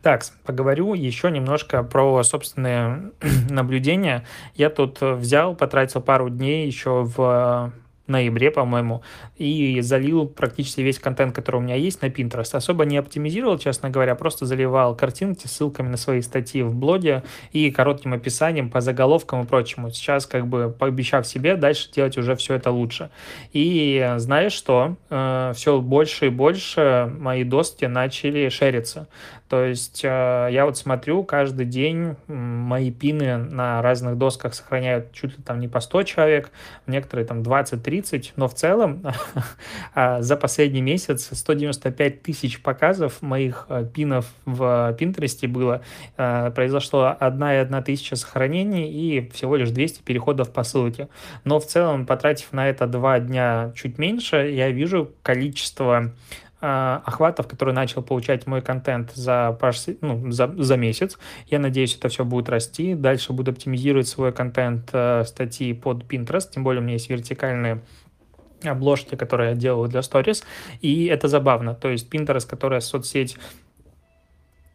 Так, 0.02 0.24
поговорю 0.46 0.94
еще 0.94 1.30
немножко 1.30 1.84
про 1.84 2.24
собственные 2.24 3.12
наблюдения. 3.50 4.26
Я 4.56 4.70
тут 4.70 5.02
взял, 5.02 5.56
потратил 5.56 6.02
пару 6.02 6.30
дней 6.30 6.66
еще 6.66 7.04
в 7.04 7.72
ноябре, 8.08 8.52
по-моему, 8.52 9.02
и 9.38 9.82
залил 9.82 10.28
практически 10.28 10.82
весь 10.82 11.00
контент, 11.00 11.34
который 11.34 11.58
у 11.58 11.62
меня 11.62 11.76
есть 11.76 12.02
на 12.02 12.08
Pinterest. 12.08 12.56
Особо 12.56 12.86
не 12.86 12.98
оптимизировал, 12.98 13.58
честно 13.58 13.90
говоря, 13.90 14.16
просто 14.16 14.46
заливал 14.46 14.96
картинки 14.96 15.48
ссылками 15.48 15.88
на 15.88 15.98
свои 15.98 16.22
статьи 16.22 16.62
в 16.62 16.76
блоге 16.76 17.24
и 17.52 17.72
коротким 17.72 18.14
описанием 18.14 18.70
по 18.70 18.82
заголовкам 18.82 19.44
и 19.44 19.46
прочему. 19.46 19.90
Сейчас, 19.90 20.26
как 20.26 20.48
бы, 20.48 20.70
пообещав 20.78 21.26
себе, 21.26 21.56
дальше 21.56 21.92
делать 21.92 22.18
уже 22.18 22.36
все 22.36 22.56
это 22.56 22.72
лучше. 22.72 23.10
И 23.54 24.14
знаешь 24.18 24.54
что? 24.54 24.98
Э, 25.10 25.54
все 25.56 25.80
больше 25.82 26.28
и 26.28 26.30
больше 26.30 27.12
мои 27.18 27.44
доски 27.44 27.86
начали 27.86 28.50
шериться. 28.50 29.08
То 29.50 29.64
есть 29.64 30.04
э, 30.04 30.48
я 30.52 30.66
вот 30.66 30.76
смотрю, 30.78 31.24
каждый 31.24 31.68
день 31.68 32.16
мои 32.28 32.92
пины 32.92 33.38
на 33.38 33.82
разных 33.82 34.18
досках 34.18 34.56
сохраняют 34.56 35.12
чуть 35.14 35.38
ли 35.38 35.44
там 35.44 35.60
не 35.60 35.68
по 35.68 35.80
100 35.80 36.04
человек, 36.04 36.52
некоторые 36.88 37.28
там 37.28 37.42
20-30, 37.42 38.32
но 38.38 38.48
в 38.48 38.56
целом 38.56 39.04
а, 39.94 40.22
за 40.22 40.36
последний 40.36 40.82
месяц 40.82 41.30
195 41.32 42.24
тысяч 42.24 42.62
показов 42.62 43.22
моих 43.22 43.68
э, 43.70 43.86
пинов 43.94 44.26
в 44.46 44.96
Пинтересте 44.98 45.48
было. 45.48 45.84
Э, 46.18 46.50
произошло 46.50 47.16
одна 47.20 47.56
и 47.56 47.58
одна 47.58 47.84
тысяча 47.84 48.16
сохранений 48.16 48.92
и 48.92 49.30
всего 49.30 49.58
лишь 49.58 49.70
200 49.70 50.02
переходов 50.02 50.52
по 50.52 50.64
ссылке. 50.64 51.08
Но 51.44 51.60
в 51.60 51.68
целом, 51.68 52.08
потратив 52.08 52.52
на 52.52 52.68
это 52.68 52.88
два 52.88 53.20
дня 53.20 53.74
чуть 53.76 54.00
меньше, 54.00 54.38
я 54.38 54.72
вижу 54.72 55.12
количество 55.22 56.12
охватов, 56.66 57.48
которые 57.48 57.76
начал 57.76 58.02
получать 58.02 58.48
мой 58.48 58.62
контент 58.62 59.12
за, 59.14 59.58
ну, 60.02 60.32
за, 60.32 60.48
за 60.58 60.78
месяц. 60.78 61.18
Я 61.48 61.60
надеюсь, 61.60 61.96
это 61.96 62.10
все 62.10 62.26
будет 62.26 62.50
расти. 62.50 62.96
Дальше 62.96 63.34
буду 63.34 63.52
оптимизировать 63.52 64.08
свой 64.08 64.32
контент 64.32 64.90
э, 64.94 65.24
статьи 65.26 65.74
под 65.74 66.04
Pinterest, 66.04 66.50
тем 66.52 66.64
более 66.64 66.82
у 66.82 66.84
меня 66.84 66.94
есть 66.94 67.10
вертикальные 67.10 67.82
обложки, 68.64 69.16
которые 69.16 69.52
я 69.52 69.56
делаю 69.56 69.90
для 69.90 70.00
Stories, 70.00 70.44
и 70.82 71.06
это 71.06 71.28
забавно. 71.28 71.76
То 71.76 71.90
есть 71.90 72.12
Pinterest, 72.14 72.50
которая 72.50 72.80
соцсеть 72.80 73.38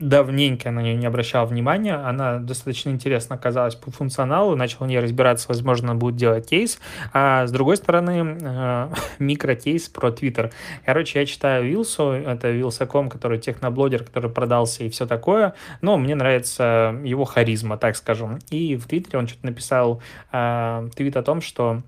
давненько 0.01 0.71
на 0.71 0.81
нее 0.81 0.97
не 0.97 1.07
обращал 1.07 1.47
внимания. 1.47 1.95
Она 1.95 2.39
достаточно 2.39 2.89
интересно 2.89 3.37
оказалась 3.37 3.75
по 3.75 3.91
функционалу, 3.91 4.57
начал 4.57 4.85
в 4.85 4.89
ней 4.89 4.99
разбираться, 4.99 5.47
возможно, 5.49 5.95
будет 5.95 6.17
делать 6.17 6.49
кейс. 6.49 6.81
А 7.13 7.47
с 7.47 7.53
другой 7.53 7.77
стороны, 7.77 8.39
э, 8.41 8.89
микрокейс 9.19 9.89
про 9.89 10.09
Twitter. 10.09 10.51
Короче, 10.85 11.21
я 11.21 11.27
читаю 11.27 11.67
Вилсу, 11.67 12.11
это 12.13 12.51
Вилсаком, 12.51 13.11
который 13.11 13.39
техноблогер, 13.39 14.05
который 14.05 14.31
продался 14.31 14.85
и 14.85 14.89
все 14.89 15.07
такое. 15.07 15.55
Но 15.83 15.99
мне 15.99 16.15
нравится 16.15 16.99
его 17.05 17.25
харизма, 17.25 17.77
так 17.77 17.95
скажем. 17.95 18.39
И 18.51 18.77
в 18.77 18.87
Твиттере 18.87 19.19
он 19.19 19.29
что-то 19.29 19.47
написал 19.47 20.03
э, 20.33 20.89
твит 20.97 21.17
о 21.17 21.23
том, 21.23 21.43
что 21.43 21.83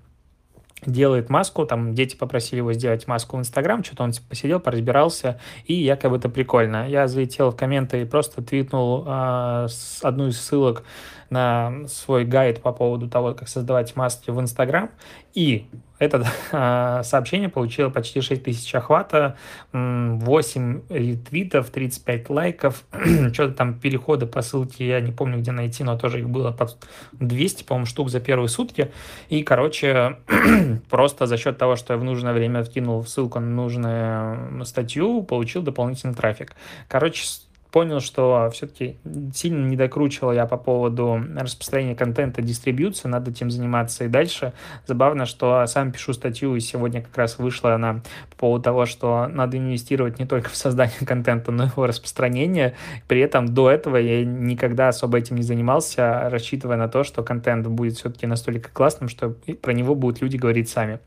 делает 0.89 1.29
маску, 1.29 1.65
там 1.65 1.93
дети 1.93 2.15
попросили 2.15 2.57
его 2.57 2.73
сделать 2.73 3.07
маску 3.07 3.37
в 3.37 3.39
Инстаграм, 3.39 3.83
что-то 3.83 4.03
он 4.03 4.11
посидел, 4.29 4.59
поразбирался, 4.59 5.39
и 5.65 5.73
якобы 5.73 6.17
это 6.17 6.29
прикольно. 6.29 6.87
Я 6.87 7.07
залетел 7.07 7.51
в 7.51 7.55
комменты 7.55 8.01
и 8.01 8.05
просто 8.05 8.41
твитнул 8.41 9.03
э, 9.05 9.67
одну 10.01 10.27
из 10.27 10.39
ссылок 10.39 10.83
на 11.33 11.87
свой 11.87 12.23
гайд 12.25 12.61
по 12.61 12.71
поводу 12.71 13.09
того, 13.09 13.33
как 13.33 13.49
создавать 13.49 13.95
маски 13.95 14.29
в 14.29 14.39
Инстаграм, 14.39 14.89
и 15.33 15.67
Это 15.99 16.23
сообщение 17.03 17.49
получило 17.49 17.89
почти 17.89 18.21
6 18.21 18.43
тысяч 18.43 18.75
охвата, 18.75 19.37
8 19.71 20.81
ретвитов, 20.89 21.69
35 21.69 22.29
лайков, 22.29 22.83
что-то 23.33 23.53
там 23.53 23.79
переходы 23.79 24.25
по 24.25 24.41
ссылке, 24.41 24.87
я 24.87 24.99
не 24.99 25.11
помню, 25.11 25.39
где 25.39 25.51
найти, 25.51 25.83
но 25.83 25.97
тоже 25.97 26.19
их 26.19 26.29
было 26.29 26.51
под 26.51 26.77
200, 27.13 27.63
по-моему, 27.63 27.85
штук 27.85 28.09
за 28.09 28.19
первые 28.19 28.49
сутки. 28.49 28.91
И, 29.29 29.43
короче, 29.43 30.17
просто 30.89 31.25
за 31.25 31.37
счет 31.37 31.57
того, 31.57 31.75
что 31.75 31.93
я 31.93 31.99
в 31.99 32.03
нужное 32.03 32.33
время 32.33 32.63
вкинул 32.63 33.05
ссылку 33.05 33.39
на 33.39 33.47
нужную 33.47 34.65
статью, 34.65 35.23
получил 35.23 35.61
дополнительный 35.61 36.15
трафик. 36.15 36.53
Короче, 36.87 37.25
понял, 37.73 38.01
что 38.01 38.51
все-таки 38.53 38.97
сильно 39.33 39.67
не 39.67 39.75
докручивал 39.75 40.31
я 40.31 40.45
по 40.45 40.57
поводу 40.57 41.19
распространения 41.35 41.95
контента, 41.95 42.43
дистрибьюции, 42.43 43.07
надо 43.07 43.31
этим 43.31 43.49
заниматься 43.49 44.03
и 44.03 44.07
дальше. 44.07 44.53
Забавно, 44.85 45.25
что 45.25 45.65
сам 45.65 45.91
пишу 45.91 46.13
статью, 46.13 46.55
и 46.55 46.59
сегодня 46.59 47.01
как 47.01 47.17
раз 47.17 47.39
вышла 47.39 47.73
она 47.73 48.01
по 48.29 48.37
поводу 48.37 48.63
того, 48.63 48.85
что 48.85 49.27
надо 49.27 49.57
инвестировать 49.57 50.19
не 50.19 50.27
только 50.27 50.51
в 50.51 50.55
создание 50.55 50.99
контента, 51.03 51.51
но 51.51 51.63
и 51.63 51.67
его 51.67 51.87
распространение. 51.87 52.75
При 53.07 53.21
этом 53.21 53.47
до 53.47 53.71
этого 53.71 53.97
я 53.97 54.23
никогда 54.23 54.89
особо 54.89 55.17
этим 55.17 55.37
не 55.37 55.43
занимался, 55.43 56.29
рассчитывая 56.29 56.77
на 56.77 56.87
то, 56.87 57.03
что 57.03 57.23
контент 57.23 57.65
будет 57.65 57.97
все-таки 57.97 58.27
настолько 58.27 58.69
классным, 58.69 59.09
что 59.09 59.31
про 59.63 59.73
него 59.73 59.95
будут 59.95 60.21
люди 60.21 60.37
говорить 60.37 60.69
сами. 60.69 60.99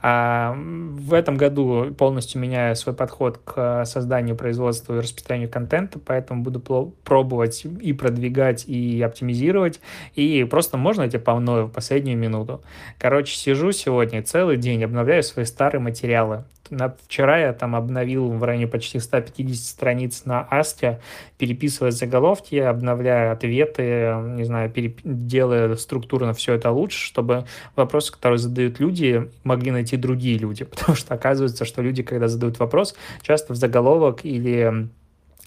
А 0.00 0.54
в 0.56 1.12
этом 1.12 1.36
году 1.36 1.92
полностью 1.98 2.40
меняю 2.40 2.76
свой 2.76 2.94
подход 2.94 3.40
к 3.44 3.84
созданию, 3.84 4.36
производству 4.36 4.94
и 4.94 4.98
распространению 5.00 5.50
контента, 5.50 6.03
поэтому 6.04 6.42
буду 6.42 6.60
пробовать 7.04 7.64
и 7.64 7.92
продвигать, 7.92 8.64
и 8.66 9.02
оптимизировать, 9.02 9.80
и 10.14 10.44
просто 10.44 10.76
можно 10.76 11.02
эти 11.02 11.16
полную 11.16 11.66
в 11.66 11.72
последнюю 11.72 12.18
минуту. 12.18 12.62
Короче, 12.98 13.36
сижу 13.36 13.72
сегодня 13.72 14.22
целый 14.22 14.56
день, 14.56 14.84
обновляю 14.84 15.22
свои 15.22 15.44
старые 15.44 15.80
материалы. 15.80 16.44
Вчера 17.06 17.38
я 17.38 17.52
там 17.52 17.76
обновил 17.76 18.30
в 18.30 18.42
районе 18.42 18.66
почти 18.66 18.98
150 18.98 19.64
страниц 19.64 20.22
на 20.24 20.40
Асте, 20.50 21.00
переписывая 21.36 21.90
заголовки, 21.90 22.56
обновляя 22.56 23.32
ответы, 23.32 24.14
не 24.34 24.44
знаю, 24.44 24.70
переп... 24.70 25.00
делая 25.04 25.76
структурно 25.76 26.32
все 26.32 26.54
это 26.54 26.70
лучше, 26.70 27.04
чтобы 27.04 27.44
вопросы, 27.76 28.12
которые 28.12 28.38
задают 28.38 28.80
люди, 28.80 29.30
могли 29.44 29.72
найти 29.72 29.96
другие 29.96 30.38
люди. 30.38 30.64
Потому 30.84 30.96
что 30.96 31.14
оказывается, 31.14 31.64
что 31.64 31.82
люди, 31.82 32.02
когда 32.02 32.28
задают 32.28 32.58
вопрос, 32.58 32.96
часто 33.20 33.52
в 33.52 33.56
заголовок 33.56 34.24
или 34.24 34.88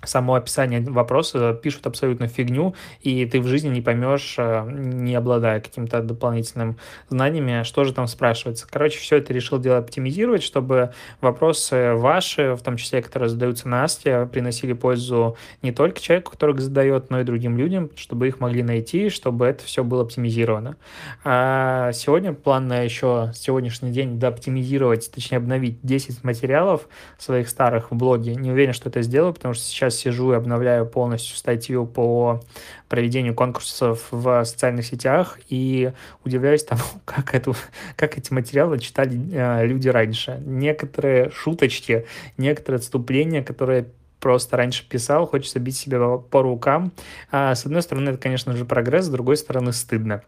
само 0.03 0.35
описание 0.35 0.81
вопроса 0.81 1.53
пишут 1.53 1.87
абсолютно 1.87 2.27
фигню, 2.27 2.75
и 3.01 3.25
ты 3.25 3.41
в 3.41 3.47
жизни 3.47 3.69
не 3.69 3.81
поймешь, 3.81 4.35
э, 4.37 4.63
не 4.69 5.15
обладая 5.15 5.59
каким-то 5.59 6.01
дополнительным 6.01 6.77
знаниями, 7.09 7.63
что 7.63 7.83
же 7.83 7.93
там 7.93 8.07
спрашивается. 8.07 8.67
Короче, 8.69 8.99
все 8.99 9.17
это 9.17 9.33
решил 9.33 9.59
дело 9.59 9.77
оптимизировать, 9.79 10.43
чтобы 10.43 10.93
вопросы 11.19 11.93
ваши, 11.93 12.53
в 12.53 12.61
том 12.61 12.77
числе, 12.77 13.01
которые 13.01 13.29
задаются 13.29 13.67
на 13.67 13.83
Асте, 13.83 14.27
приносили 14.31 14.73
пользу 14.73 15.35
не 15.63 15.71
только 15.71 15.99
человеку, 15.99 16.31
который 16.31 16.53
их 16.55 16.61
задает, 16.61 17.09
но 17.09 17.21
и 17.21 17.23
другим 17.23 17.57
людям, 17.57 17.89
чтобы 17.95 18.27
их 18.27 18.39
могли 18.39 18.61
найти, 18.61 19.09
чтобы 19.09 19.47
это 19.47 19.63
все 19.63 19.83
было 19.83 20.03
оптимизировано. 20.03 20.77
А 21.23 21.91
сегодня 21.93 22.33
план 22.33 22.71
еще 22.71 23.31
сегодняшний 23.33 23.91
день 23.91 24.19
дооптимизировать, 24.19 25.09
точнее 25.11 25.37
обновить 25.37 25.79
10 25.81 26.23
материалов 26.23 26.87
своих 27.17 27.49
старых 27.49 27.91
в 27.91 27.95
блоге. 27.95 28.35
Не 28.35 28.51
уверен, 28.51 28.73
что 28.73 28.89
это 28.89 29.01
сделаю, 29.01 29.33
потому 29.33 29.53
что 29.53 29.63
сейчас 29.63 29.86
сейчас 29.89 29.99
сижу 29.99 30.33
и 30.33 30.35
обновляю 30.35 30.85
полностью 30.85 31.35
статью 31.35 31.85
по 31.85 32.41
проведению 32.89 33.33
конкурсов 33.33 34.07
в 34.11 34.45
социальных 34.45 34.85
сетях 34.85 35.39
и 35.49 35.91
удивляюсь 36.23 36.63
тому, 36.63 36.83
как, 37.05 37.33
эту, 37.33 37.55
как 37.95 38.17
эти 38.17 38.31
материалы 38.33 38.79
читали 38.79 39.19
э, 39.33 39.65
люди 39.65 39.89
раньше. 39.89 40.41
Некоторые 40.45 41.31
шуточки, 41.31 42.05
некоторые 42.37 42.77
отступления, 42.77 43.43
которые 43.43 43.87
просто 44.19 44.57
раньше 44.57 44.87
писал, 44.87 45.27
хочется 45.27 45.59
бить 45.59 45.77
себя 45.77 46.17
по 46.17 46.41
рукам. 46.41 46.91
А, 47.31 47.53
с 47.53 47.65
одной 47.65 47.81
стороны, 47.81 48.09
это, 48.09 48.17
конечно 48.17 48.55
же, 48.55 48.65
прогресс, 48.65 49.05
с 49.05 49.09
другой 49.09 49.37
стороны, 49.37 49.71
стыдно. 49.73 50.23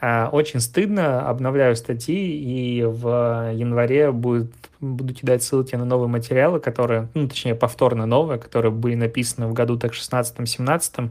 А, 0.00 0.28
очень 0.32 0.60
стыдно, 0.60 1.28
обновляю 1.28 1.76
статьи, 1.76 2.16
и 2.16 2.82
в 2.84 3.52
январе 3.54 4.10
будет, 4.10 4.52
буду 4.80 5.14
кидать 5.14 5.42
ссылки 5.42 5.74
на 5.74 5.84
новые 5.84 6.08
материалы, 6.08 6.60
которые, 6.60 7.08
ну, 7.14 7.28
точнее, 7.28 7.54
повторно 7.54 8.06
новые, 8.06 8.38
которые 8.38 8.72
были 8.72 8.94
написаны 8.94 9.46
в 9.46 9.52
году 9.52 9.78
так 9.78 9.92
16-17. 9.92 11.10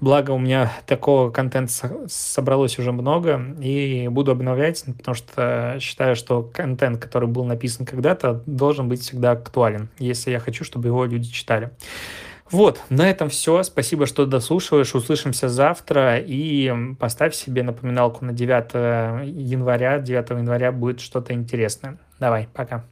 Благо, 0.00 0.30
у 0.32 0.38
меня 0.38 0.72
такого 0.86 1.30
контента 1.30 1.72
собралось 2.08 2.78
уже 2.78 2.92
много, 2.92 3.40
и 3.60 4.08
буду 4.08 4.32
обновлять, 4.32 4.84
потому 4.98 5.14
что 5.14 5.76
считаю, 5.80 6.16
что 6.16 6.42
контент, 6.42 6.98
который 6.98 7.28
был 7.28 7.44
написан 7.44 7.86
когда-то, 7.86 8.42
должен 8.46 8.88
быть 8.88 9.00
всегда 9.00 9.32
актуален, 9.32 9.88
если 9.98 10.30
я 10.30 10.40
хочу, 10.40 10.64
чтобы 10.64 10.88
его 10.88 11.04
люди 11.04 11.30
читали. 11.30 11.70
Вот, 12.50 12.80
на 12.88 13.08
этом 13.08 13.28
все. 13.28 13.62
Спасибо, 13.62 14.06
что 14.06 14.26
дослушиваешь. 14.26 14.94
Услышимся 14.94 15.48
завтра. 15.48 16.18
И 16.18 16.72
поставь 16.98 17.34
себе 17.34 17.62
напоминалку 17.62 18.24
на 18.24 18.32
9 18.32 19.24
января. 19.24 20.00
9 20.00 20.30
января 20.30 20.72
будет 20.72 21.00
что-то 21.00 21.32
интересное. 21.32 21.98
Давай, 22.18 22.48
пока. 22.52 22.84